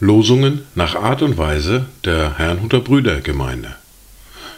Losungen 0.00 0.62
nach 0.74 0.96
Art 0.96 1.22
und 1.22 1.38
Weise 1.38 1.86
der 2.04 2.38
Herrnhuter 2.38 2.80
Brüdergemeinde 2.80 3.76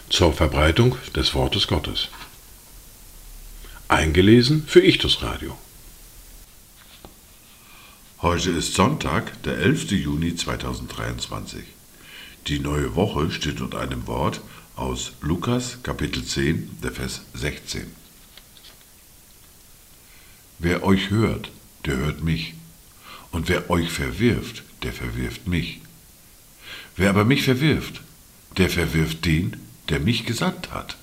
zur 0.09 0.33
Verbreitung 0.33 0.97
des 1.15 1.35
Wortes 1.35 1.67
Gottes. 1.67 2.09
Eingelesen 3.89 4.65
für 4.67 4.81
Ichtus 4.81 5.23
Radio. 5.23 5.59
Heute 8.23 8.51
ist 8.51 8.75
Sonntag, 8.75 9.43
der 9.43 9.59
11. 9.59 9.91
Juni 9.93 10.37
2023. 10.37 11.65
Die 12.47 12.61
neue 12.61 12.95
Woche 12.95 13.31
steht 13.31 13.61
unter 13.61 13.81
einem 13.81 14.07
Wort 14.07 14.41
aus 14.75 15.13
Lukas 15.21 15.83
Kapitel 15.83 16.25
10, 16.25 16.79
der 16.83 16.93
Vers 16.93 17.23
16. 17.35 18.00
Wer 20.63 20.83
euch 20.85 21.09
hört, 21.09 21.51
der 21.87 21.97
hört 21.97 22.23
mich. 22.23 22.53
Und 23.33 23.49
wer 23.49 23.71
euch 23.71 23.91
verwirft, 23.91 24.63
der 24.83 24.93
verwirft 24.93 25.47
mich. 25.47 25.81
Wer 26.97 27.09
aber 27.09 27.25
mich 27.25 27.45
verwirft, 27.45 28.03
der 28.59 28.69
verwirft 28.69 29.25
den, 29.25 29.57
der 29.89 30.01
mich 30.01 30.27
gesandt 30.27 30.71
hat. 30.71 30.99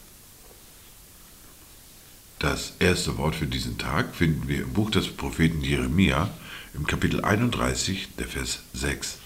Das 2.38 2.74
erste 2.78 3.18
Wort 3.18 3.34
für 3.34 3.48
diesen 3.48 3.80
Tag 3.80 4.14
finden 4.14 4.48
wir 4.48 4.62
im 4.62 4.74
Buch 4.74 4.92
des 4.92 5.08
Propheten 5.08 5.62
Jeremia 5.62 6.30
im 6.76 6.86
Kapitel 6.86 7.22
31, 7.24 8.10
der 8.20 8.28
Vers 8.28 8.60
6. 8.74 9.18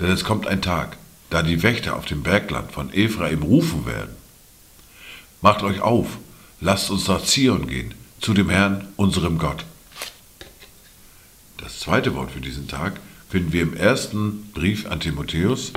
Denn 0.00 0.10
es 0.10 0.24
kommt 0.24 0.48
ein 0.48 0.62
Tag, 0.62 0.96
da 1.30 1.44
die 1.44 1.62
Wächter 1.62 1.94
auf 1.94 2.06
dem 2.06 2.24
Bergland 2.24 2.72
von 2.72 2.92
Ephraim 2.92 3.44
rufen 3.44 3.86
werden. 3.86 4.16
Macht 5.40 5.62
euch 5.62 5.80
auf, 5.80 6.18
lasst 6.64 6.90
uns 6.90 7.08
nach 7.08 7.22
Zion 7.22 7.66
gehen, 7.66 7.92
zu 8.22 8.32
dem 8.32 8.48
Herrn, 8.48 8.88
unserem 8.96 9.36
Gott. 9.36 9.66
Das 11.58 11.78
zweite 11.78 12.14
Wort 12.14 12.30
für 12.30 12.40
diesen 12.40 12.68
Tag 12.68 12.98
finden 13.28 13.52
wir 13.52 13.60
im 13.60 13.76
ersten 13.76 14.50
Brief 14.52 14.86
an 14.86 14.98
Timotheus 14.98 15.72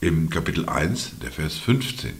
im 0.00 0.30
Kapitel 0.30 0.68
1, 0.68 1.12
der 1.22 1.30
Vers 1.30 1.58
15. 1.58 2.14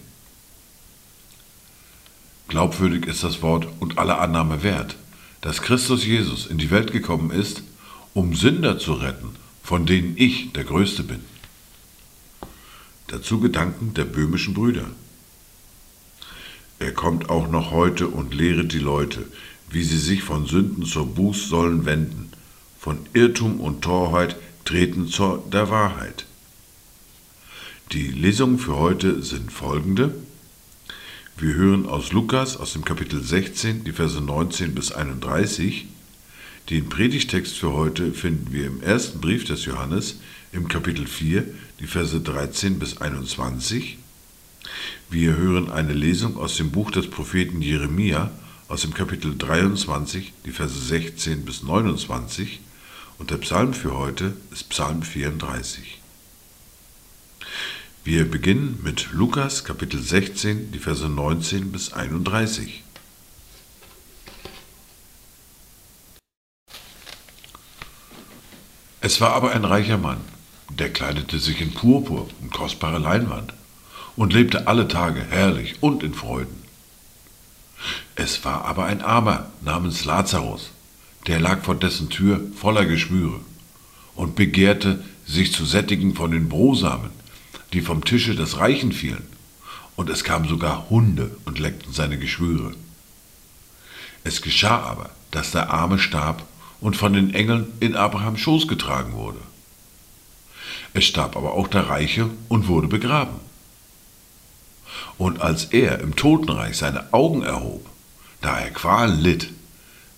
Glaubwürdig 2.47 3.07
ist 3.07 3.25
das 3.25 3.43
Wort 3.43 3.67
und 3.81 3.99
alle 3.99 4.19
Annahme 4.19 4.63
wert, 4.63 4.95
dass 5.41 5.61
Christus 5.61 6.07
Jesus 6.07 6.47
in 6.47 6.59
die 6.59 6.71
Welt 6.71 6.93
gekommen 6.93 7.33
ist, 7.33 7.65
um 8.15 8.37
Sünder 8.37 8.79
zu 8.79 8.93
retten, 8.93 9.31
von 9.65 9.85
denen 9.85 10.15
ich 10.17 10.53
der 10.53 10.63
Größte 10.63 11.03
bin. 11.03 11.25
Dazu 13.09 13.41
Gedanken 13.41 13.95
der 13.95 14.05
böhmischen 14.05 14.55
Brüder. 14.55 14.87
Er 16.83 16.91
kommt 16.91 17.31
auch 17.31 17.49
noch 17.49 17.71
heute 17.71 18.09
und 18.09 18.35
lehret 18.35 18.73
die 18.73 18.81
Leute, 18.81 19.25
wie 19.71 19.85
sie 19.85 20.01
sich 20.01 20.25
von 20.25 20.47
Sünden 20.47 20.85
zur 20.85 21.07
Buß 21.07 21.49
sollen 21.49 21.85
wenden, 21.85 22.33
von 22.77 22.99
Irrtum 23.13 23.61
und 23.61 23.83
Torheit 23.83 24.35
treten 24.65 25.07
zur 25.07 25.45
der 25.53 25.71
Wahrheit. 25.71 26.27
Die 27.93 28.09
Lesungen 28.09 28.59
für 28.59 28.79
heute 28.79 29.23
sind 29.23 29.53
folgende. 29.53 30.13
Wir 31.39 31.55
hören 31.55 31.87
aus 31.87 32.11
Lukas 32.11 32.57
aus 32.57 32.73
dem 32.73 32.85
Kapitel 32.85 33.23
16 33.23 33.85
die 33.85 33.93
Verse 33.93 34.21
19 34.21 34.75
bis 34.75 34.91
31. 34.91 35.87
Den 36.69 36.89
Predigtext 36.89 37.57
für 37.57 37.75
heute 37.75 38.13
finden 38.13 38.53
wir 38.53 38.67
im 38.67 38.83
ersten 38.83 39.21
Brief 39.21 39.45
des 39.45 39.67
Johannes 39.67 40.17
im 40.51 40.67
Kapitel 40.67 41.07
4 41.07 41.45
die 41.79 41.87
Verse 41.87 42.21
13 42.21 42.81
bis 42.81 43.01
21. 43.01 43.99
Wir 45.11 45.37
hören 45.37 45.71
eine 45.71 45.93
Lesung 45.93 46.39
aus 46.39 46.57
dem 46.57 46.71
Buch 46.71 46.91
des 46.91 47.11
Propheten 47.11 47.61
Jeremia 47.61 48.31
aus 48.69 48.83
dem 48.83 48.95
Kapitel 48.95 49.37
23 49.37 50.33
die 50.47 50.53
Verse 50.53 50.79
16 50.79 51.45
bis 51.45 51.63
29 51.63 52.61
und 53.19 53.31
der 53.31 53.37
Psalm 53.37 53.75
für 53.75 53.97
heute 53.97 54.35
ist 54.51 54.71
Psalm 54.71 55.03
34. 55.03 56.01
Wir 58.05 58.25
beginnen 58.29 58.81
mit 58.83 59.13
Lukas 59.13 59.65
Kapitel 59.65 60.01
16, 60.01 60.73
die 60.73 60.79
Verse 60.79 61.09
19 61.09 61.71
bis 61.71 61.93
31. 61.93 62.83
Es 69.01 69.21
war 69.21 69.35
aber 69.35 69.53
ein 69.53 69.65
reicher 69.65 69.99
Mann, 69.99 70.21
der 70.71 70.93
kleidete 70.93 71.39
sich 71.39 71.61
in 71.61 71.75
Purpur 71.75 72.29
und 72.41 72.53
kostbare 72.53 72.99
Leinwand 72.99 73.53
und 74.17 74.33
lebte 74.33 74.67
alle 74.67 74.89
Tage 74.89 75.25
herrlich 75.29 75.77
und 75.81 76.03
in 76.03 76.15
Freuden. 76.15 76.63
Es 78.15 78.45
war 78.45 78.65
aber 78.65 78.85
ein 78.85 79.03
Armer 79.03 79.51
namens 79.61 80.05
Lazarus, 80.05 80.71
der 81.27 81.41
lag 81.41 81.63
vor 81.63 81.75
dessen 81.75 82.11
Tür 82.11 82.41
voller 82.55 82.85
Geschwüre 82.85 83.41
und 84.15 84.37
begehrte, 84.37 85.03
sich 85.27 85.53
zu 85.53 85.65
sättigen 85.65 86.15
von 86.15 86.31
den 86.31 86.49
Brosamen, 86.49 87.11
die 87.73 87.81
vom 87.81 88.05
Tische 88.05 88.35
des 88.35 88.59
Reichen 88.59 88.93
fielen, 88.93 89.27
und 89.97 90.11
es 90.11 90.25
kamen 90.25 90.49
sogar 90.49 90.91
Hunde 90.91 91.37
und 91.45 91.59
leckten 91.59 91.93
seine 91.93 92.19
Geschwüre. 92.19 92.75
Es 94.25 94.43
geschah 94.43 94.83
aber, 94.83 95.11
dass 95.31 95.53
der 95.53 95.71
Arme 95.71 95.99
starb 95.99 96.45
und 96.81 96.97
von 96.97 97.13
den 97.13 97.33
Engeln 97.35 97.67
in 97.81 97.97
Abrahams 97.97 98.41
Schoß 98.41 98.69
getragen 98.69 99.15
wurde. 99.15 99.41
Es 100.95 101.05
starb 101.05 101.37
aber 101.37 101.55
auch 101.55 101.69
der 101.69 101.89
Reiche 101.89 102.29
und 102.49 102.69
wurde 102.69 102.89
begraben. 102.89 103.37
Und 105.23 105.41
als 105.41 105.67
er 105.67 106.01
im 106.01 106.17
Totenreich 106.17 106.77
seine 106.77 107.13
Augen 107.13 107.45
erhob, 107.45 107.87
da 108.41 108.59
er 108.59 108.73
Qualen 108.73 109.21
litt, 109.21 109.51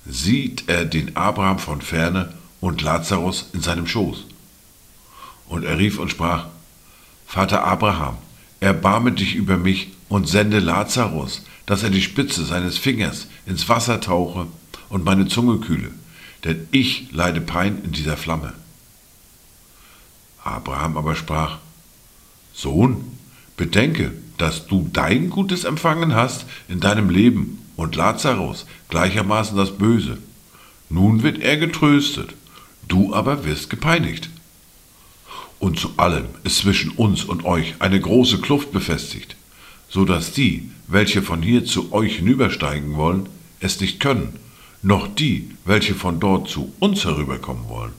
sieht 0.06 0.66
er 0.66 0.86
den 0.86 1.14
Abraham 1.14 1.58
von 1.58 1.82
ferne 1.82 2.32
und 2.62 2.80
Lazarus 2.80 3.50
in 3.52 3.60
seinem 3.60 3.86
Schoß. 3.86 4.24
Und 5.46 5.62
er 5.62 5.78
rief 5.78 5.98
und 5.98 6.10
sprach, 6.10 6.46
Vater 7.26 7.64
Abraham, 7.64 8.16
erbarme 8.60 9.12
dich 9.12 9.34
über 9.34 9.58
mich 9.58 9.92
und 10.08 10.26
sende 10.26 10.58
Lazarus, 10.58 11.42
dass 11.66 11.82
er 11.82 11.90
die 11.90 12.00
Spitze 12.00 12.42
seines 12.42 12.78
Fingers 12.78 13.26
ins 13.44 13.68
Wasser 13.68 14.00
tauche 14.00 14.46
und 14.88 15.04
meine 15.04 15.28
Zunge 15.28 15.58
kühle, 15.58 15.90
denn 16.44 16.66
ich 16.70 17.12
leide 17.12 17.42
Pein 17.42 17.82
in 17.84 17.92
dieser 17.92 18.16
Flamme. 18.16 18.54
Abraham 20.42 20.96
aber 20.96 21.14
sprach, 21.14 21.58
Sohn, 22.54 23.18
bedenke, 23.58 24.14
dass 24.38 24.66
du 24.66 24.88
dein 24.92 25.30
Gutes 25.30 25.64
empfangen 25.64 26.14
hast 26.14 26.46
in 26.68 26.80
deinem 26.80 27.10
Leben 27.10 27.64
und 27.76 27.96
Lazarus 27.96 28.66
gleichermaßen 28.88 29.56
das 29.56 29.76
Böse. 29.76 30.18
Nun 30.90 31.22
wird 31.22 31.38
er 31.40 31.56
getröstet, 31.56 32.34
du 32.88 33.14
aber 33.14 33.44
wirst 33.44 33.70
gepeinigt. 33.70 34.30
Und 35.58 35.78
zu 35.78 35.92
allem 35.96 36.26
ist 36.42 36.58
zwischen 36.58 36.90
uns 36.90 37.24
und 37.24 37.44
euch 37.44 37.74
eine 37.78 38.00
große 38.00 38.38
Kluft 38.40 38.72
befestigt, 38.72 39.36
so 39.88 40.04
dass 40.04 40.32
die, 40.32 40.70
welche 40.86 41.22
von 41.22 41.42
hier 41.42 41.64
zu 41.64 41.92
euch 41.92 42.16
hinübersteigen 42.16 42.96
wollen, 42.96 43.28
es 43.60 43.80
nicht 43.80 44.00
können, 44.00 44.38
noch 44.82 45.08
die, 45.08 45.50
welche 45.64 45.94
von 45.94 46.20
dort 46.20 46.48
zu 46.48 46.72
uns 46.80 47.04
herüberkommen 47.04 47.68
wollen. 47.68 47.92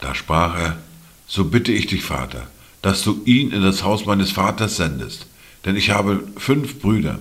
Da 0.00 0.14
sprach 0.14 0.56
er, 0.56 0.78
so 1.26 1.44
bitte 1.46 1.72
ich 1.72 1.86
dich, 1.86 2.02
Vater, 2.02 2.46
dass 2.82 3.02
du 3.02 3.22
ihn 3.24 3.52
in 3.52 3.62
das 3.62 3.82
Haus 3.82 4.06
meines 4.06 4.32
Vaters 4.32 4.76
sendest, 4.76 5.26
denn 5.64 5.76
ich 5.76 5.90
habe 5.90 6.26
fünf 6.36 6.80
Brüder, 6.80 7.18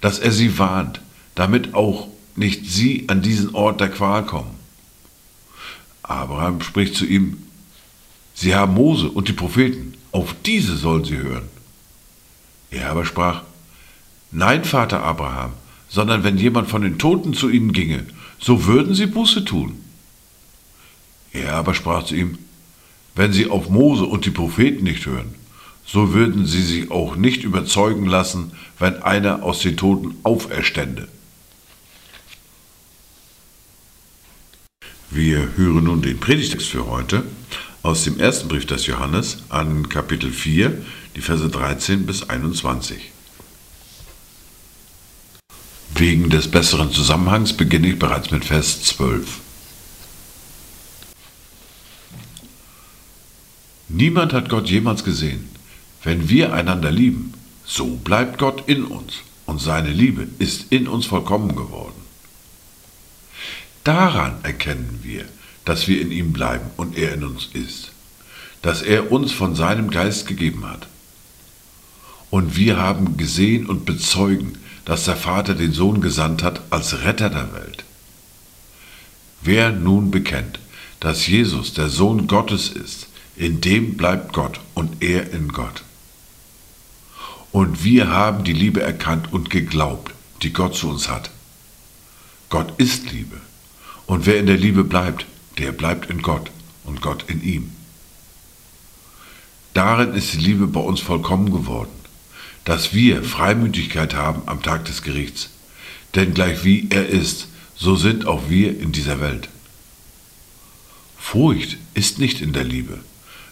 dass 0.00 0.18
er 0.18 0.32
sie 0.32 0.58
warnt, 0.58 1.00
damit 1.34 1.74
auch 1.74 2.08
nicht 2.36 2.66
sie 2.66 3.04
an 3.08 3.22
diesen 3.22 3.54
Ort 3.54 3.80
der 3.80 3.90
Qual 3.90 4.24
kommen. 4.24 4.54
Abraham 6.02 6.60
spricht 6.62 6.94
zu 6.94 7.04
ihm, 7.04 7.38
Sie 8.38 8.54
haben 8.54 8.74
Mose 8.74 9.08
und 9.08 9.28
die 9.28 9.32
Propheten, 9.32 9.94
auf 10.12 10.34
diese 10.44 10.76
sollen 10.76 11.04
sie 11.04 11.16
hören. 11.16 11.48
Er 12.70 12.90
aber 12.90 13.06
sprach, 13.06 13.42
Nein, 14.30 14.64
Vater 14.64 15.02
Abraham, 15.02 15.52
sondern 15.88 16.22
wenn 16.22 16.36
jemand 16.36 16.68
von 16.68 16.82
den 16.82 16.98
Toten 16.98 17.32
zu 17.32 17.48
ihnen 17.48 17.72
ginge, 17.72 18.04
so 18.38 18.66
würden 18.66 18.94
sie 18.94 19.06
Buße 19.06 19.44
tun. 19.46 19.82
Er 21.32 21.54
aber 21.54 21.74
sprach 21.74 22.04
zu 22.04 22.14
ihm, 22.14 22.38
Wenn 23.16 23.32
sie 23.32 23.48
auf 23.48 23.70
Mose 23.70 24.04
und 24.04 24.26
die 24.26 24.30
Propheten 24.30 24.84
nicht 24.84 25.06
hören, 25.06 25.34
so 25.86 26.12
würden 26.12 26.46
sie 26.46 26.62
sich 26.62 26.90
auch 26.90 27.16
nicht 27.16 27.44
überzeugen 27.44 28.06
lassen, 28.06 28.52
wenn 28.78 29.02
einer 29.02 29.42
aus 29.42 29.60
den 29.60 29.78
Toten 29.78 30.16
auferstände. 30.22 31.08
Wir 35.10 35.56
hören 35.56 35.84
nun 35.84 36.02
den 36.02 36.20
Predigtext 36.20 36.68
für 36.68 36.86
heute 36.88 37.24
aus 37.82 38.04
dem 38.04 38.20
ersten 38.20 38.48
Brief 38.48 38.66
des 38.66 38.86
Johannes 38.86 39.38
an 39.48 39.88
Kapitel 39.88 40.30
4, 40.30 40.84
die 41.14 41.20
Verse 41.22 41.48
13 41.48 42.04
bis 42.04 42.28
21. 42.28 43.12
Wegen 45.94 46.28
des 46.28 46.50
besseren 46.50 46.92
Zusammenhangs 46.92 47.54
beginne 47.54 47.88
ich 47.88 47.98
bereits 47.98 48.30
mit 48.30 48.44
Vers 48.44 48.82
12. 48.82 49.45
Niemand 53.88 54.32
hat 54.32 54.48
Gott 54.48 54.68
jemals 54.68 55.04
gesehen. 55.04 55.48
Wenn 56.02 56.28
wir 56.28 56.52
einander 56.52 56.90
lieben, 56.90 57.34
so 57.64 57.96
bleibt 57.96 58.38
Gott 58.38 58.68
in 58.68 58.84
uns 58.84 59.18
und 59.44 59.60
seine 59.60 59.90
Liebe 59.90 60.26
ist 60.38 60.66
in 60.70 60.88
uns 60.88 61.06
vollkommen 61.06 61.56
geworden. 61.56 62.00
Daran 63.84 64.36
erkennen 64.42 65.00
wir, 65.02 65.26
dass 65.64 65.86
wir 65.86 66.00
in 66.00 66.10
ihm 66.10 66.32
bleiben 66.32 66.70
und 66.76 66.96
er 66.96 67.14
in 67.14 67.24
uns 67.24 67.48
ist, 67.52 67.92
dass 68.62 68.82
er 68.82 69.12
uns 69.12 69.32
von 69.32 69.54
seinem 69.54 69.90
Geist 69.90 70.26
gegeben 70.26 70.66
hat. 70.66 70.88
Und 72.30 72.56
wir 72.56 72.76
haben 72.76 73.16
gesehen 73.16 73.66
und 73.66 73.84
bezeugen, 73.84 74.58
dass 74.84 75.04
der 75.04 75.16
Vater 75.16 75.54
den 75.54 75.72
Sohn 75.72 76.00
gesandt 76.00 76.42
hat 76.42 76.60
als 76.70 77.04
Retter 77.04 77.30
der 77.30 77.52
Welt. 77.52 77.84
Wer 79.42 79.70
nun 79.70 80.10
bekennt, 80.10 80.58
dass 80.98 81.26
Jesus 81.26 81.72
der 81.72 81.88
Sohn 81.88 82.26
Gottes 82.26 82.68
ist, 82.68 83.06
in 83.36 83.60
dem 83.60 83.96
bleibt 83.96 84.32
Gott 84.32 84.60
und 84.74 85.02
er 85.02 85.30
in 85.32 85.48
Gott. 85.48 85.82
Und 87.52 87.84
wir 87.84 88.08
haben 88.08 88.44
die 88.44 88.52
Liebe 88.52 88.82
erkannt 88.82 89.32
und 89.32 89.50
geglaubt, 89.50 90.12
die 90.42 90.52
Gott 90.52 90.74
zu 90.74 90.88
uns 90.88 91.08
hat. 91.08 91.30
Gott 92.48 92.78
ist 92.78 93.10
Liebe. 93.12 93.40
Und 94.06 94.26
wer 94.26 94.38
in 94.38 94.46
der 94.46 94.56
Liebe 94.56 94.84
bleibt, 94.84 95.26
der 95.58 95.72
bleibt 95.72 96.10
in 96.10 96.22
Gott 96.22 96.50
und 96.84 97.00
Gott 97.00 97.24
in 97.28 97.42
ihm. 97.42 97.72
Darin 99.74 100.14
ist 100.14 100.32
die 100.32 100.38
Liebe 100.38 100.66
bei 100.66 100.80
uns 100.80 101.00
vollkommen 101.00 101.50
geworden, 101.50 101.90
dass 102.64 102.94
wir 102.94 103.22
Freimütigkeit 103.22 104.14
haben 104.14 104.42
am 104.46 104.62
Tag 104.62 104.84
des 104.86 105.02
Gerichts. 105.02 105.50
Denn 106.14 106.34
gleich 106.34 106.64
wie 106.64 106.88
er 106.90 107.06
ist, 107.06 107.48
so 107.74 107.96
sind 107.96 108.26
auch 108.26 108.48
wir 108.48 108.78
in 108.80 108.92
dieser 108.92 109.20
Welt. 109.20 109.48
Furcht 111.18 111.76
ist 111.94 112.18
nicht 112.18 112.40
in 112.40 112.52
der 112.52 112.64
Liebe, 112.64 113.00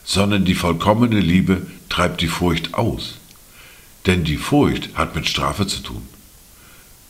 sondern 0.05 0.45
die 0.45 0.55
vollkommene 0.55 1.21
Liebe 1.21 1.67
treibt 1.89 2.21
die 2.21 2.29
Furcht 2.29 2.75
aus. 2.75 3.17
Denn 4.06 4.25
die 4.25 4.37
Furcht 4.37 4.91
hat 4.95 5.15
mit 5.15 5.27
Strafe 5.27 5.67
zu 5.67 5.81
tun. 5.81 6.03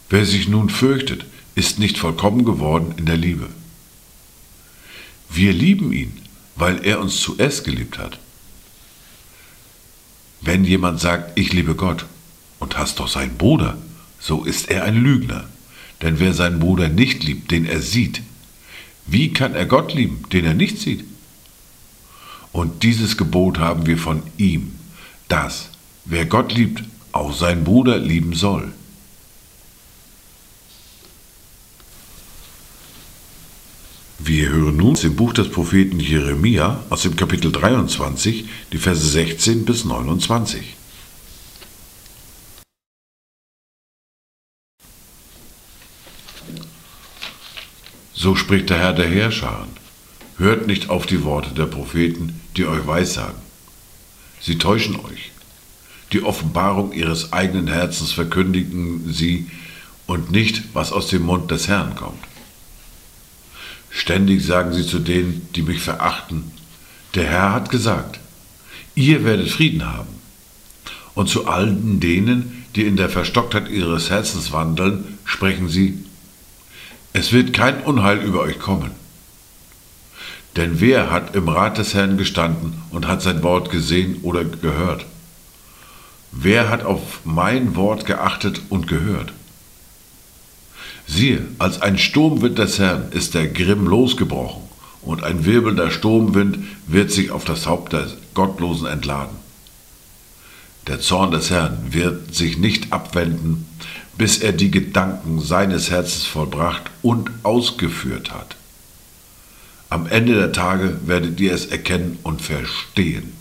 Wer 0.08 0.24
sich 0.24 0.48
nun 0.48 0.70
fürchtet, 0.70 1.24
ist 1.54 1.78
nicht 1.78 1.98
vollkommen 1.98 2.44
geworden 2.44 2.94
in 2.96 3.06
der 3.06 3.16
Liebe. 3.16 3.48
Wir 5.28 5.52
lieben 5.52 5.92
ihn, 5.92 6.20
weil 6.54 6.84
er 6.84 7.00
uns 7.00 7.20
zuerst 7.20 7.64
geliebt 7.64 7.98
hat. 7.98 8.18
Wenn 10.40 10.64
jemand 10.64 11.00
sagt, 11.00 11.38
ich 11.38 11.52
liebe 11.52 11.74
Gott 11.74 12.06
und 12.60 12.76
hasst 12.76 13.00
doch 13.00 13.08
seinen 13.08 13.36
Bruder, 13.36 13.78
so 14.20 14.44
ist 14.44 14.70
er 14.70 14.84
ein 14.84 14.96
Lügner. 14.96 15.48
Denn 16.02 16.20
wer 16.20 16.34
seinen 16.34 16.60
Bruder 16.60 16.88
nicht 16.88 17.24
liebt, 17.24 17.50
den 17.50 17.66
er 17.66 17.80
sieht, 17.80 18.22
wie 19.06 19.32
kann 19.32 19.54
er 19.54 19.66
Gott 19.66 19.94
lieben, 19.94 20.22
den 20.32 20.44
er 20.44 20.54
nicht 20.54 20.78
sieht? 20.78 21.04
Und 22.54 22.84
dieses 22.84 23.16
Gebot 23.16 23.58
haben 23.58 23.84
wir 23.86 23.98
von 23.98 24.22
ihm, 24.36 24.78
dass 25.26 25.70
wer 26.04 26.24
Gott 26.24 26.52
liebt, 26.52 26.84
auch 27.10 27.34
seinen 27.34 27.64
Bruder 27.64 27.98
lieben 27.98 28.32
soll. 28.34 28.72
Wir 34.20 34.50
hören 34.50 34.76
nun 34.76 34.94
im 34.94 35.16
Buch 35.16 35.32
des 35.32 35.50
Propheten 35.50 35.98
Jeremia 35.98 36.84
aus 36.90 37.02
dem 37.02 37.16
Kapitel 37.16 37.50
23, 37.50 38.44
die 38.72 38.78
Verse 38.78 39.04
16 39.04 39.64
bis 39.64 39.84
29. 39.84 40.76
So 48.12 48.36
spricht 48.36 48.70
der 48.70 48.78
Herr 48.78 48.92
der 48.92 49.08
Herrscher. 49.08 49.66
Hört 50.36 50.66
nicht 50.66 50.90
auf 50.90 51.06
die 51.06 51.22
Worte 51.22 51.54
der 51.54 51.66
Propheten, 51.66 52.40
die 52.56 52.66
euch 52.66 52.86
weissagen. 52.86 53.40
Sie 54.40 54.58
täuschen 54.58 54.96
euch. 54.96 55.30
Die 56.12 56.22
Offenbarung 56.22 56.92
ihres 56.92 57.32
eigenen 57.32 57.68
Herzens 57.68 58.12
verkündigen 58.12 59.12
sie 59.12 59.50
und 60.06 60.30
nicht, 60.30 60.62
was 60.72 60.92
aus 60.92 61.08
dem 61.08 61.22
Mund 61.22 61.50
des 61.50 61.68
Herrn 61.68 61.94
kommt. 61.94 62.22
Ständig 63.90 64.44
sagen 64.44 64.72
sie 64.72 64.86
zu 64.86 64.98
denen, 64.98 65.48
die 65.54 65.62
mich 65.62 65.80
verachten, 65.80 66.50
der 67.14 67.26
Herr 67.26 67.52
hat 67.52 67.70
gesagt, 67.70 68.18
ihr 68.96 69.24
werdet 69.24 69.50
Frieden 69.50 69.86
haben. 69.86 70.08
Und 71.14 71.28
zu 71.28 71.46
allen 71.46 72.00
denen, 72.00 72.64
die 72.74 72.82
in 72.82 72.96
der 72.96 73.08
Verstocktheit 73.08 73.68
ihres 73.68 74.10
Herzens 74.10 74.50
wandeln, 74.50 75.18
sprechen 75.24 75.68
sie, 75.68 76.04
es 77.12 77.32
wird 77.32 77.52
kein 77.52 77.82
Unheil 77.82 78.18
über 78.18 78.40
euch 78.40 78.58
kommen. 78.58 78.90
Denn 80.56 80.80
wer 80.80 81.10
hat 81.10 81.34
im 81.34 81.48
Rat 81.48 81.78
des 81.78 81.94
Herrn 81.94 82.16
gestanden 82.16 82.74
und 82.90 83.08
hat 83.08 83.22
sein 83.22 83.42
Wort 83.42 83.70
gesehen 83.70 84.18
oder 84.22 84.44
gehört? 84.44 85.04
Wer 86.30 86.68
hat 86.68 86.84
auf 86.84 87.20
mein 87.24 87.76
Wort 87.76 88.06
geachtet 88.06 88.60
und 88.68 88.86
gehört? 88.86 89.32
Siehe, 91.06 91.46
als 91.58 91.82
ein 91.82 91.98
Sturmwind 91.98 92.58
des 92.58 92.78
Herrn 92.78 93.10
ist 93.10 93.34
der 93.34 93.48
Grimm 93.48 93.86
losgebrochen, 93.86 94.62
und 95.02 95.22
ein 95.22 95.44
wirbelnder 95.44 95.90
Sturmwind 95.90 96.58
wird 96.86 97.10
sich 97.10 97.30
auf 97.30 97.44
das 97.44 97.66
Haupt 97.66 97.92
der 97.92 98.06
Gottlosen 98.32 98.86
entladen. 98.86 99.36
Der 100.86 101.00
Zorn 101.00 101.30
des 101.30 101.50
Herrn 101.50 101.78
wird 101.90 102.34
sich 102.34 102.58
nicht 102.58 102.92
abwenden, 102.92 103.66
bis 104.16 104.38
er 104.38 104.52
die 104.52 104.70
Gedanken 104.70 105.40
seines 105.40 105.90
Herzens 105.90 106.26
vollbracht 106.26 106.84
und 107.02 107.30
ausgeführt 107.42 108.32
hat. 108.32 108.56
Am 109.94 110.08
Ende 110.08 110.34
der 110.34 110.50
Tage 110.50 110.98
werdet 111.06 111.38
ihr 111.38 111.54
es 111.54 111.66
erkennen 111.66 112.18
und 112.24 112.42
verstehen. 112.42 113.32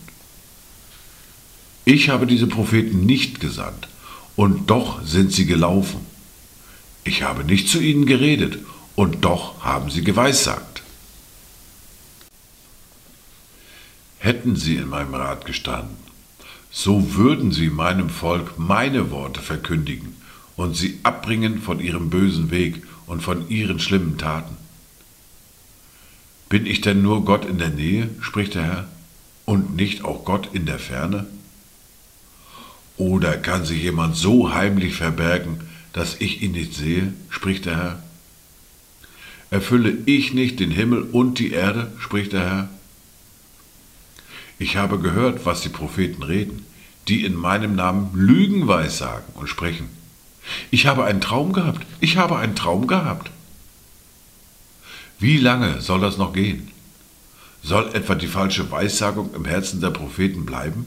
Ich 1.84 2.10
habe 2.10 2.28
diese 2.28 2.46
Propheten 2.46 3.08
nicht 3.08 3.40
gesandt, 3.40 3.88
und 4.36 4.70
doch 4.70 5.04
sind 5.04 5.34
sie 5.34 5.48
gelaufen. 5.48 6.02
Ich 7.04 7.24
habe 7.24 7.44
nicht 7.44 7.70
zu 7.70 7.80
ihnen 7.80 8.06
geredet, 8.06 8.60
und 8.94 9.26
doch 9.26 9.64
haben 9.64 9.90
sie 9.90 10.04
geweissagt. 10.04 10.84
Hätten 14.20 14.56
sie 14.56 14.76
in 14.76 14.90
meinem 14.90 15.16
Rat 15.16 15.48
gestanden, 15.48 15.98
so 16.70 17.16
würden 17.16 17.52
sie 17.52 17.72
meinem 17.72 18.12
Volk 18.12 18.60
meine 18.60 19.10
Worte 19.10 19.42
verkündigen 19.42 20.18
und 20.56 20.78
sie 20.78 21.00
abbringen 21.02 21.64
von 21.64 21.80
ihrem 21.80 22.12
bösen 22.12 22.52
Weg 22.52 22.84
und 23.08 23.24
von 23.24 23.50
ihren 23.50 23.80
schlimmen 23.80 24.20
Taten. 24.20 24.63
Bin 26.54 26.68
ich 26.68 26.82
denn 26.82 27.02
nur 27.02 27.26
Gott 27.26 27.46
in 27.46 27.58
der 27.58 27.72
Nähe, 27.72 28.12
spricht 28.22 28.54
der 28.54 28.64
Herr, 28.64 28.88
und 29.46 29.76
nicht 29.76 30.06
auch 30.06 30.24
Gott 30.24 30.50
in 30.54 30.68
der 30.68 30.78
Ferne? 30.78 31.26
Oder 32.96 33.38
kann 33.38 33.66
sich 33.66 33.82
jemand 33.82 34.16
so 34.16 34.54
heimlich 34.54 34.94
verbergen, 34.94 35.62
dass 35.94 36.22
ich 36.22 36.44
ihn 36.44 36.52
nicht 36.52 36.76
sehe, 36.76 37.12
spricht 37.30 37.66
der 37.66 37.78
Herr? 37.78 38.04
Erfülle 39.50 39.98
ich 40.06 40.36
nicht 40.36 40.60
den 40.60 40.70
Himmel 40.70 41.02
und 41.02 41.40
die 41.40 41.54
Erde, 41.54 41.92
spricht 41.98 42.34
der 42.34 42.42
Herr? 42.42 42.70
Ich 44.60 44.78
habe 44.78 45.00
gehört, 45.00 45.48
was 45.48 45.62
die 45.62 45.70
Propheten 45.70 46.22
reden, 46.22 46.68
die 47.08 47.26
in 47.26 47.34
meinem 47.34 47.76
Namen 47.76 48.12
Lügen 48.14 48.68
weissagen 48.68 49.34
und 49.34 49.50
sprechen. 49.50 49.90
Ich 50.70 50.86
habe 50.86 51.06
einen 51.06 51.20
Traum 51.20 51.52
gehabt, 51.52 51.84
ich 52.00 52.18
habe 52.18 52.38
einen 52.38 52.56
Traum 52.56 52.86
gehabt. 52.86 53.32
Wie 55.24 55.38
lange 55.38 55.80
soll 55.80 56.02
das 56.02 56.18
noch 56.18 56.34
gehen? 56.34 56.68
Soll 57.62 57.92
etwa 57.94 58.14
die 58.14 58.28
falsche 58.28 58.70
Weissagung 58.70 59.34
im 59.34 59.46
Herzen 59.46 59.80
der 59.80 59.92
Propheten 59.92 60.46
bleiben? 60.46 60.86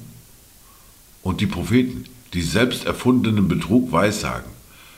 Und 1.22 1.40
die 1.40 1.46
Propheten, 1.46 2.04
die 2.34 2.42
selbst 2.42 2.84
erfundenen 2.84 3.48
Betrug 3.48 3.92
weissagen, 3.92 4.50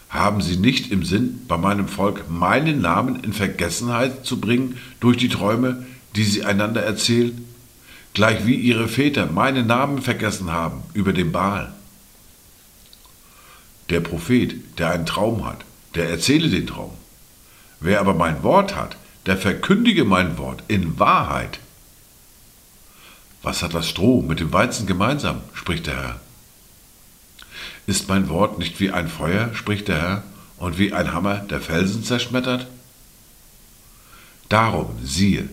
haben 0.08 0.42
sie 0.42 0.56
nicht 0.56 0.90
im 0.90 1.04
Sinn, 1.04 1.42
bei 1.46 1.56
meinem 1.56 1.86
Volk 1.86 2.28
meinen 2.28 2.80
Namen 2.80 3.22
in 3.22 3.32
Vergessenheit 3.32 4.26
zu 4.26 4.40
bringen 4.40 4.78
durch 4.98 5.18
die 5.18 5.28
Träume, 5.28 5.86
die 6.16 6.24
sie 6.24 6.44
einander 6.44 6.82
erzählen, 6.82 7.46
gleich 8.14 8.44
wie 8.44 8.56
ihre 8.56 8.88
Väter 8.88 9.26
meinen 9.26 9.68
Namen 9.68 10.02
vergessen 10.02 10.50
haben 10.50 10.82
über 10.94 11.12
den 11.12 11.30
Baal? 11.30 11.72
Der 13.88 14.00
Prophet, 14.00 14.56
der 14.80 14.90
einen 14.90 15.06
Traum 15.06 15.46
hat, 15.46 15.64
der 15.94 16.10
erzähle 16.10 16.48
den 16.50 16.66
Traum. 16.66 16.90
Wer 17.78 18.00
aber 18.00 18.14
mein 18.14 18.42
Wort 18.42 18.74
hat, 18.74 18.96
der 19.28 19.36
verkündige 19.36 20.06
mein 20.06 20.38
Wort 20.38 20.62
in 20.68 20.98
Wahrheit. 20.98 21.60
Was 23.42 23.62
hat 23.62 23.74
das 23.74 23.86
Stroh 23.86 24.22
mit 24.22 24.40
dem 24.40 24.54
Weizen 24.54 24.86
gemeinsam, 24.86 25.42
spricht 25.52 25.86
der 25.86 25.96
Herr. 25.96 26.20
Ist 27.86 28.08
mein 28.08 28.30
Wort 28.30 28.58
nicht 28.58 28.80
wie 28.80 28.90
ein 28.90 29.06
Feuer, 29.06 29.50
spricht 29.52 29.88
der 29.88 30.00
Herr, 30.00 30.22
und 30.56 30.78
wie 30.78 30.94
ein 30.94 31.12
Hammer, 31.12 31.40
der 31.40 31.60
Felsen 31.60 32.04
zerschmettert? 32.04 32.68
Darum, 34.48 34.96
siehe, 35.04 35.50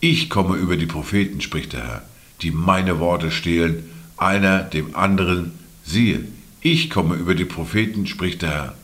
ich 0.00 0.28
komme 0.28 0.56
über 0.56 0.76
die 0.76 0.86
Propheten, 0.86 1.40
spricht 1.40 1.74
der 1.74 1.86
Herr, 1.86 2.02
die 2.40 2.50
meine 2.50 2.98
Worte 2.98 3.30
stehlen, 3.30 3.88
einer 4.16 4.62
dem 4.64 4.96
anderen, 4.96 5.56
siehe, 5.84 6.26
ich 6.60 6.90
komme 6.90 7.14
über 7.14 7.36
die 7.36 7.44
Propheten, 7.44 8.08
spricht 8.08 8.42
der 8.42 8.50
Herr, 8.50 8.74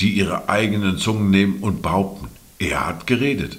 die 0.00 0.10
ihre 0.14 0.48
eigenen 0.48 0.98
Zungen 0.98 1.30
nehmen 1.30 1.60
und 1.60 1.80
behaupten, 1.80 2.26
er 2.70 2.86
hat 2.86 3.06
geredet. 3.06 3.58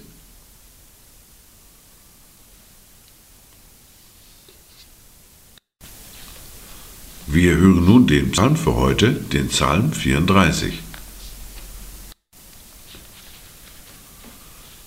Wir 7.28 7.56
hören 7.56 7.86
nun 7.86 8.08
den 8.08 8.32
Psalm 8.32 8.56
für 8.56 8.76
heute, 8.76 9.12
den 9.12 9.50
Psalm 9.50 9.92
34. 9.92 10.80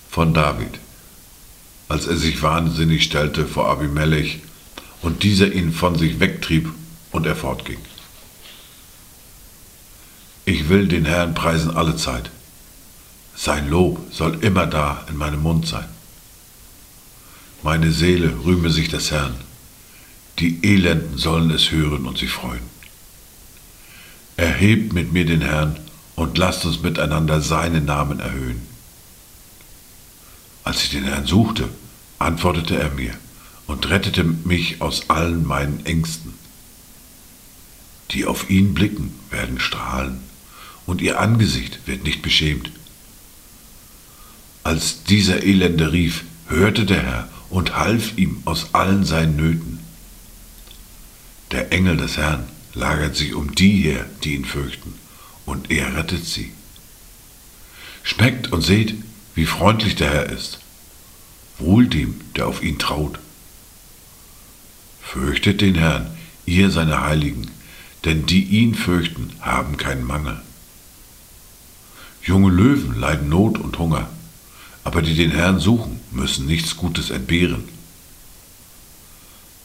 Von 0.09 0.33
David. 0.33 0.79
Als 1.89 2.07
er 2.07 2.17
sich 2.17 2.41
wahnsinnig 2.41 3.03
stellte 3.03 3.45
vor 3.45 3.69
Abimelech 3.69 4.39
und 5.01 5.23
dieser 5.23 5.51
ihn 5.51 5.71
von 5.71 5.97
sich 5.97 6.19
wegtrieb 6.19 6.69
und 7.11 7.25
er 7.25 7.35
fortging. 7.35 7.79
Ich 10.45 10.69
will 10.69 10.87
den 10.87 11.05
Herrn 11.05 11.33
preisen 11.33 11.71
alle 11.75 11.97
Zeit. 11.97 12.31
Sein 13.37 13.69
Lob 13.69 13.99
soll 14.11 14.43
immer 14.43 14.65
da 14.65 15.05
in 15.09 15.15
meinem 15.15 15.43
Mund 15.43 15.67
sein. 15.67 15.87
Meine 17.61 17.91
Seele 17.91 18.33
rühme 18.43 18.71
sich 18.71 18.89
des 18.89 19.11
Herrn. 19.11 19.35
Die 20.39 20.59
Elenden 20.63 21.17
sollen 21.17 21.51
es 21.51 21.71
hören 21.71 22.07
und 22.07 22.17
sich 22.17 22.31
freuen. 22.31 22.63
Erhebt 24.37 24.93
mit 24.93 25.13
mir 25.13 25.25
den 25.25 25.41
Herrn 25.41 25.79
und 26.15 26.37
lasst 26.37 26.65
uns 26.65 26.81
miteinander 26.81 27.39
seinen 27.41 27.85
Namen 27.85 28.19
erhöhen. 28.19 28.61
Als 30.63 30.83
ich 30.83 30.89
den 30.89 31.03
Herrn 31.03 31.27
suchte, 31.27 31.69
antwortete 32.19 32.77
er 32.77 32.89
mir 32.89 33.13
und 33.67 33.89
rettete 33.89 34.23
mich 34.23 34.81
aus 34.81 35.09
allen 35.09 35.45
meinen 35.45 35.85
Ängsten. 35.85 36.33
Die 38.11 38.25
auf 38.25 38.49
ihn 38.49 38.73
blicken, 38.73 39.13
werden 39.29 39.59
strahlen, 39.59 40.21
und 40.85 41.01
ihr 41.01 41.19
Angesicht 41.19 41.79
wird 41.85 42.03
nicht 42.03 42.21
beschämt. 42.21 42.71
Als 44.67 45.05
dieser 45.05 45.43
Elende 45.43 45.93
rief, 45.93 46.25
hörte 46.47 46.83
der 46.83 47.01
Herr 47.01 47.29
und 47.49 47.77
half 47.77 48.17
ihm 48.17 48.41
aus 48.43 48.73
allen 48.73 49.05
seinen 49.05 49.37
Nöten. 49.37 49.79
Der 51.51 51.71
Engel 51.71 51.95
des 51.95 52.17
Herrn 52.17 52.43
lagert 52.73 53.15
sich 53.15 53.33
um 53.33 53.55
die 53.55 53.83
her, 53.83 54.05
die 54.25 54.35
ihn 54.35 54.43
fürchten, 54.43 54.93
und 55.45 55.71
er 55.71 55.95
rettet 55.95 56.25
sie. 56.25 56.51
Schmeckt 58.03 58.51
und 58.51 58.61
seht, 58.61 58.95
wie 59.35 59.45
freundlich 59.45 59.95
der 59.95 60.09
Herr 60.09 60.29
ist. 60.29 60.59
Wohl 61.59 61.87
dem, 61.87 62.19
der 62.35 62.47
auf 62.47 62.61
ihn 62.61 62.77
traut. 62.77 63.19
Fürchtet 65.01 65.61
den 65.61 65.75
Herrn, 65.75 66.13
ihr 66.45 66.71
seine 66.71 67.05
Heiligen, 67.05 67.49
denn 68.03 68.25
die 68.25 68.43
ihn 68.43 68.75
fürchten, 68.75 69.31
haben 69.39 69.77
keinen 69.77 70.03
Mangel. 70.05 70.41
Junge 72.21 72.51
Löwen 72.51 72.99
leiden 72.99 73.29
Not 73.29 73.59
und 73.59 73.79
Hunger, 73.79 74.09
aber 74.87 75.01
die 75.01 75.15
den 75.15 75.31
Herrn 75.31 75.59
suchen, 75.59 75.99
müssen 76.11 76.45
nichts 76.45 76.77
Gutes 76.77 77.09
entbehren. 77.09 77.65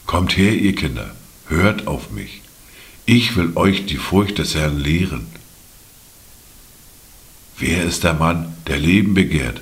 Kommt 0.05 0.37
her, 0.37 0.53
ihr 0.53 0.75
Kinder, 0.75 1.15
hört 1.47 1.87
auf 1.87 2.11
mich. 2.11 2.43
Ich 3.07 3.37
will 3.37 3.53
euch 3.55 3.87
die 3.87 3.99
Furcht 3.99 4.39
des 4.39 4.57
Herrn 4.57 4.81
lehren. 4.81 5.29
Wer 7.57 7.85
ist 7.85 8.03
der 8.03 8.15
Mann, 8.15 8.53
der 8.67 8.81
Leben 8.81 9.15
begehrt, 9.15 9.61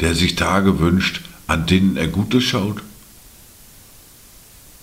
der 0.00 0.16
sich 0.16 0.34
Tage 0.34 0.80
wünscht, 0.80 1.20
an 1.46 1.66
denen 1.66 1.96
er 1.96 2.08
Gutes 2.08 2.42
schaut? 2.42 2.82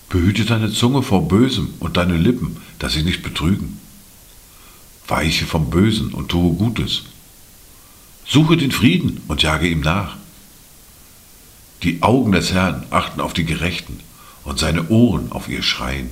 Behüte 0.08 0.46
deine 0.46 0.72
Zunge 0.72 1.02
vor 1.02 1.28
Bösem 1.28 1.74
und 1.78 1.98
deine 1.98 2.16
Lippen, 2.16 2.56
dass 2.78 2.94
sie 2.94 3.02
nicht 3.02 3.22
betrügen. 3.22 3.78
Weiche 5.08 5.44
vom 5.44 5.68
Bösen 5.68 6.14
und 6.14 6.30
tue 6.30 6.54
Gutes. 6.54 7.02
Suche 8.28 8.56
den 8.56 8.72
Frieden 8.72 9.20
und 9.28 9.42
jage 9.42 9.68
ihm 9.68 9.80
nach. 9.80 10.16
Die 11.82 12.02
Augen 12.02 12.32
des 12.32 12.52
Herrn 12.52 12.84
achten 12.90 13.20
auf 13.20 13.32
die 13.34 13.44
Gerechten 13.44 14.00
und 14.44 14.58
seine 14.58 14.88
Ohren 14.88 15.30
auf 15.30 15.48
ihr 15.48 15.62
Schreien. 15.62 16.10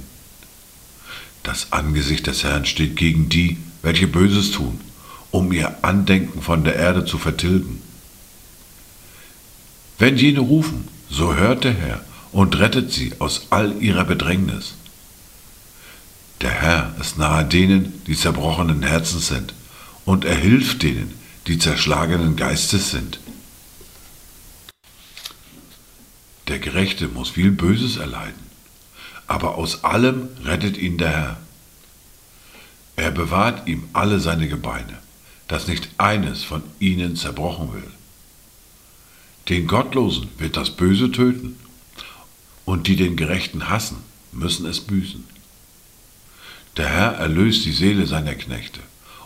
Das 1.42 1.73
Angesicht 1.73 2.26
des 2.26 2.44
Herrn 2.44 2.66
steht 2.66 2.97
gegen 2.97 3.28
die, 3.28 3.59
welche 3.83 4.06
Böses 4.06 4.52
tun, 4.52 4.80
um 5.30 5.52
ihr 5.52 5.85
Andenken 5.85 6.40
von 6.40 6.64
der 6.64 6.76
Erde 6.76 7.04
zu 7.04 7.18
vertilgen. 7.18 7.83
Wenn 9.99 10.16
jene 10.16 10.40
rufen, 10.40 10.88
so 11.11 11.35
hört 11.35 11.64
der 11.64 11.75
Herr 11.75 12.04
und 12.33 12.59
rettet 12.59 12.92
sie 12.92 13.12
aus 13.18 13.49
all 13.50 13.83
ihrer 13.83 14.04
Bedrängnis. 14.04 14.75
Der 16.40 16.50
Herr 16.50 16.94
ist 17.00 17.18
nahe 17.18 17.44
denen, 17.44 18.02
die 18.06 18.16
zerbrochenen 18.16 18.83
Herzens 18.83 19.28
sind, 19.28 19.54
und 20.04 20.25
er 20.25 20.35
hilft 20.35 20.83
denen, 20.83 21.12
die 21.46 21.58
zerschlagenen 21.58 22.36
Geistes 22.36 22.90
sind. 22.90 23.20
Der 26.48 26.58
Gerechte 26.58 27.08
muss 27.08 27.30
viel 27.30 27.50
Böses 27.50 27.96
erleiden, 27.96 28.42
aber 29.26 29.56
aus 29.56 29.84
allem 29.84 30.28
rettet 30.44 30.76
ihn 30.76 30.98
der 30.98 31.10
Herr. 31.10 31.36
Er 32.96 33.10
bewahrt 33.10 33.66
ihm 33.66 33.88
alle 33.92 34.20
seine 34.20 34.48
Gebeine, 34.48 34.98
dass 35.48 35.66
nicht 35.66 35.88
eines 35.98 36.44
von 36.44 36.62
ihnen 36.78 37.16
zerbrochen 37.16 37.72
will. 37.72 37.90
Den 39.48 39.66
Gottlosen 39.66 40.28
wird 40.38 40.56
das 40.56 40.70
Böse 40.70 41.10
töten, 41.10 41.58
und 42.64 42.86
die 42.86 42.96
den 42.96 43.16
Gerechten 43.16 43.68
hassen, 43.68 43.98
müssen 44.32 44.64
es 44.64 44.80
büßen. 44.80 45.24
Der 46.78 46.88
Herr 46.88 47.12
erlöst 47.12 47.66
die 47.66 47.72
Seele 47.72 48.06
seiner 48.06 48.34
Knechte, 48.34 48.80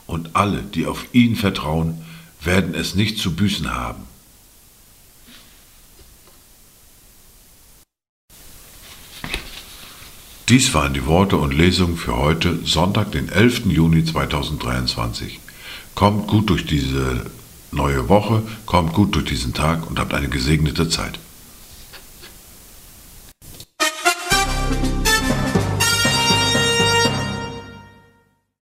und 0.07 0.35
alle, 0.35 0.63
die 0.63 0.87
auf 0.87 1.07
ihn 1.13 1.37
vertrauen, 1.37 2.05
werden 2.41 2.75
es 2.75 2.95
nicht 2.95 3.19
zu 3.19 3.35
büßen 3.35 3.75
haben. 3.75 4.05
Dies 10.49 10.73
waren 10.73 10.95
die 10.95 11.05
Worte 11.05 11.37
und 11.37 11.53
Lesungen 11.53 11.99
für 11.99 12.17
heute, 12.17 12.61
Sonntag, 12.65 13.13
den 13.13 13.29
11. 13.29 13.67
Juni 13.67 14.03
2023. 14.03 15.41
Kommt 15.95 16.27
gut 16.27 16.49
durch 16.49 16.65
diese 16.65 17.27
neue 17.71 18.09
Woche, 18.09 18.43
kommt 18.65 18.95
gut 18.95 19.15
durch 19.15 19.27
diesen 19.27 19.53
Tag 19.53 19.91
und 19.91 19.99
habt 19.99 20.15
eine 20.15 20.29
gesegnete 20.29 20.89
Zeit. 20.89 21.19